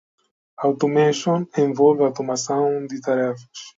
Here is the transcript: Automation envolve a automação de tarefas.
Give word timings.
Automation 0.63 1.45
envolve 1.57 2.01
a 2.01 2.05
automação 2.07 2.87
de 2.87 2.99
tarefas. 3.01 3.43